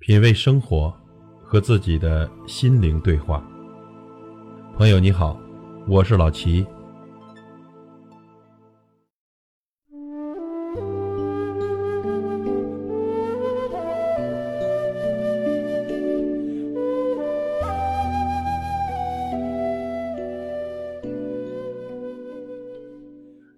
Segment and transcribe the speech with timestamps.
[0.00, 0.90] 品味生活，
[1.44, 3.46] 和自己的心灵对话。
[4.74, 5.38] 朋友你好，
[5.86, 6.66] 我是老齐。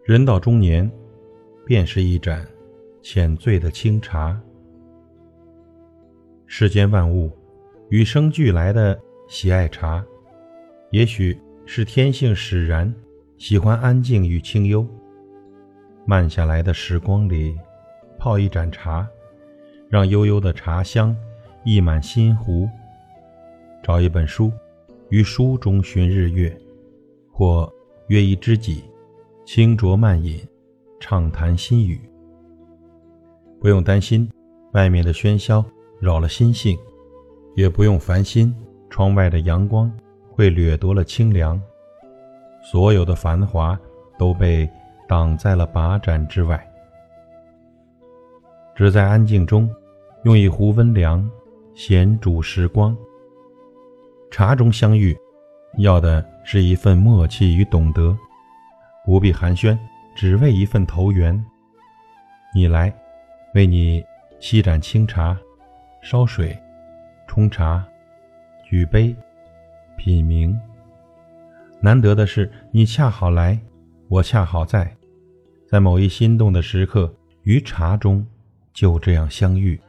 [0.05, 0.91] 人到中年，
[1.65, 2.45] 便是一盏
[3.01, 4.37] 浅醉的清茶。
[6.55, 7.33] 世间万物
[7.89, 10.05] 与生俱来的喜爱茶，
[10.91, 11.35] 也许
[11.65, 12.95] 是天性使然，
[13.39, 14.87] 喜欢安静与清幽。
[16.05, 17.57] 慢下来的时光里，
[18.19, 19.09] 泡一盏茶，
[19.89, 21.17] 让悠悠的茶香
[21.65, 22.69] 溢满心湖。
[23.83, 24.53] 找一本书，
[25.09, 26.55] 于书中寻日月，
[27.33, 27.73] 或
[28.09, 28.85] 约一知己，
[29.47, 30.39] 轻酌慢饮，
[31.01, 31.99] 畅谈心语。
[33.59, 34.31] 不用担心
[34.75, 35.65] 外面的喧嚣。
[36.03, 36.77] 扰了心性，
[37.55, 38.53] 也不用烦心。
[38.91, 39.91] 窗外的阳光
[40.33, 41.63] 会掠夺了清凉，
[42.61, 43.79] 所有的繁华
[44.19, 44.69] 都被
[45.09, 46.61] 挡在了把盏之外。
[48.75, 49.71] 只在安静中，
[50.25, 51.31] 用一壶温凉，
[51.73, 52.97] 闲煮时光。
[54.29, 55.17] 茶中相遇，
[55.79, 58.19] 要的是一份默契与懂得，
[59.07, 59.79] 不必寒暄，
[60.17, 61.33] 只为一份投缘。
[62.53, 62.93] 你来，
[63.55, 64.05] 为你
[64.41, 65.39] 沏盏清茶。
[66.03, 66.59] 烧水，
[67.29, 67.87] 冲茶，
[68.65, 69.15] 举杯，
[69.97, 70.53] 品茗。
[71.81, 73.57] 难得的是，你恰好来，
[74.09, 74.95] 我恰好在，
[75.65, 77.15] 在某一心动的时刻，
[77.45, 78.27] 于茶中
[78.73, 79.81] 就这样相遇。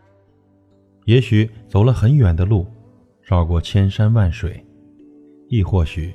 [1.06, 2.68] 也许走了很远的路，
[3.24, 4.64] 绕过千山万水，
[5.50, 6.14] 亦或许，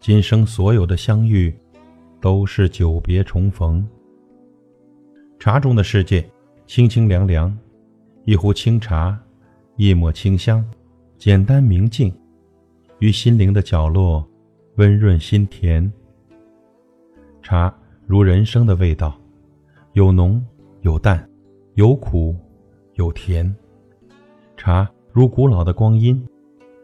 [0.00, 1.54] 今生所有的相遇，
[2.18, 3.86] 都是久别重逢。
[5.38, 6.26] 茶中的世界，
[6.66, 7.54] 清清凉凉，
[8.24, 9.20] 一壶清茶。
[9.76, 10.64] 一抹清香，
[11.18, 12.14] 简单明净，
[13.00, 14.24] 于心灵的角落，
[14.76, 15.92] 温润心田。
[17.42, 17.76] 茶
[18.06, 19.20] 如人生的味道，
[19.94, 20.40] 有浓
[20.82, 21.28] 有淡，
[21.74, 22.36] 有苦
[22.94, 23.52] 有甜。
[24.56, 26.24] 茶如古老的光阴，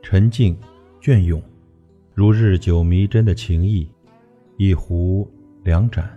[0.02, 0.58] 沉静
[1.00, 1.40] 隽永，
[2.12, 3.88] 如日久弥真的情谊。
[4.56, 5.30] 一壶
[5.62, 6.10] 两盏，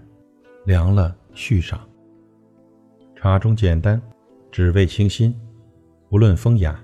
[0.66, 1.80] 凉了续上。
[3.16, 4.02] 茶中简单，
[4.52, 5.34] 只为清新。
[6.14, 6.80] 无论风雅，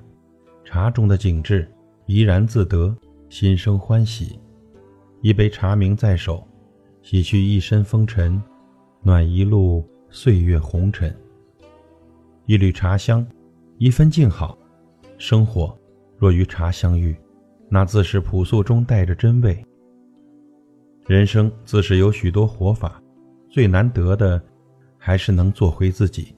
[0.65, 1.71] 茶中的景致
[2.07, 2.97] 怡然自得，
[3.29, 4.39] 心生欢喜。
[5.21, 6.43] 一杯茶茗在手，
[7.03, 8.41] 洗去一身风尘，
[9.03, 11.15] 暖一路岁月红尘。
[12.47, 13.23] 一缕茶香，
[13.77, 14.57] 一份静好。
[15.19, 15.77] 生活
[16.17, 17.15] 若与茶相遇，
[17.69, 19.63] 那自是朴素中带着真味。
[21.05, 22.99] 人生自是有许多活法，
[23.47, 24.41] 最难得的，
[24.97, 26.35] 还是能做回自己。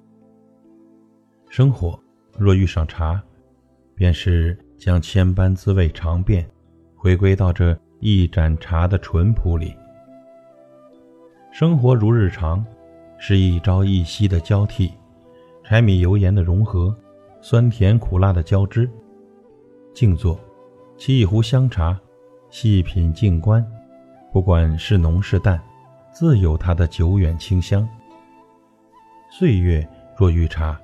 [1.50, 1.98] 生活。
[2.38, 3.22] 若遇上茶，
[3.96, 6.48] 便是将千般滋味尝遍，
[6.96, 9.76] 回归到这一盏茶的淳朴里。
[11.52, 12.66] 生活如日常，
[13.18, 14.92] 是一朝一夕的交替，
[15.64, 16.96] 柴米油盐的融合，
[17.42, 18.90] 酸甜苦辣的交织。
[19.94, 20.40] 静坐，
[20.98, 22.00] 沏一壶香茶，
[22.50, 23.66] 细品静观，
[24.32, 25.62] 不管是浓是淡，
[26.12, 27.88] 自有它的久远清香。
[29.30, 29.88] 岁月
[30.18, 30.80] 若遇茶。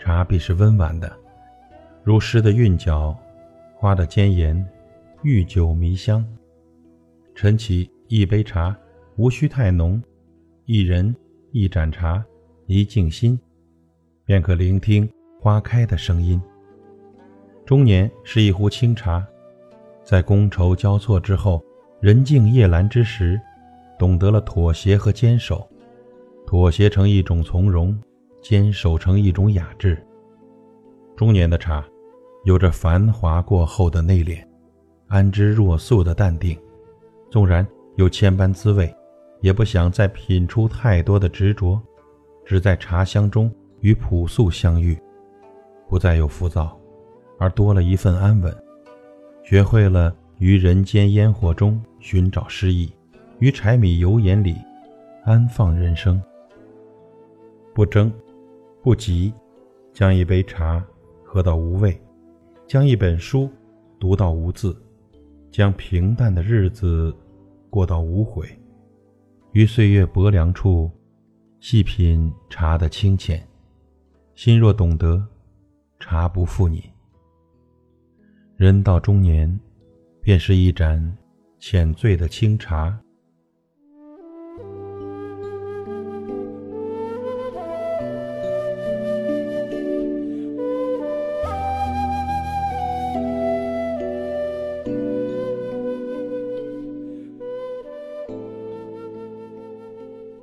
[0.00, 1.14] 茶必是温婉的，
[2.02, 3.14] 如诗的韵脚，
[3.76, 4.66] 花的尖言，
[5.22, 6.26] 玉酒迷香。
[7.34, 8.74] 晨起一杯茶，
[9.16, 10.02] 无需太浓，
[10.64, 11.14] 一人
[11.52, 12.24] 一盏茶，
[12.64, 13.38] 一静心，
[14.24, 16.40] 便可聆听花开的声音。
[17.66, 19.24] 中年是一壶清茶，
[20.02, 21.62] 在觥筹交错之后，
[22.00, 23.38] 人静夜阑之时，
[23.98, 25.68] 懂得了妥协和坚守，
[26.46, 27.96] 妥协成一种从容。
[28.40, 30.02] 坚守成一种雅致。
[31.16, 31.84] 中年的茶，
[32.44, 34.42] 有着繁华过后的内敛，
[35.08, 36.58] 安之若素的淡定。
[37.30, 38.92] 纵然有千般滋味，
[39.40, 41.80] 也不想再品出太多的执着，
[42.44, 44.98] 只在茶香中与朴素相遇，
[45.88, 46.76] 不再有浮躁，
[47.38, 48.52] 而多了一份安稳。
[49.44, 52.90] 学会了于人间烟火中寻找诗意，
[53.38, 54.56] 于柴米油盐里
[55.24, 56.20] 安放人生。
[57.74, 58.12] 不争。
[58.82, 59.32] 不急，
[59.92, 60.82] 将一杯茶
[61.22, 62.00] 喝到无味，
[62.66, 63.50] 将一本书
[63.98, 64.74] 读到无字，
[65.50, 67.14] 将平淡的日子
[67.68, 68.48] 过到无悔。
[69.52, 70.90] 于岁月薄凉处，
[71.58, 73.46] 细品茶的清浅。
[74.34, 75.22] 心若懂得，
[75.98, 76.90] 茶不负你。
[78.56, 79.60] 人到中年，
[80.22, 81.18] 便是一盏
[81.58, 82.98] 浅醉的清茶。